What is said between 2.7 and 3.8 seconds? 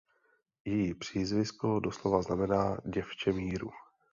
"děvče míru".